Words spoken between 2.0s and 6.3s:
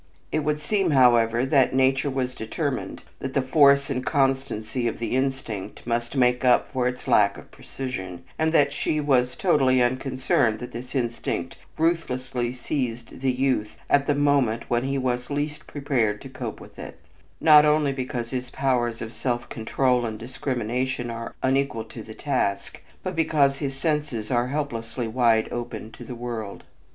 was determined that the force and constancy of the instinct must